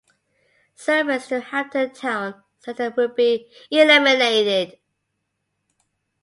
Service 0.73 1.27
to 1.27 1.39
Hampton 1.39 1.93
Towne 1.93 2.41
Centre 2.59 2.91
would 2.97 3.13
be 3.13 3.47
eliminated. 3.69 4.79